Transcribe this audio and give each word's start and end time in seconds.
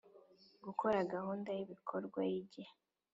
Gukora 0.65 0.97
gahunda 1.13 1.49
y 1.57 1.61
ibikorwa 1.65 2.19
y 2.31 2.35
igihe 2.41 2.71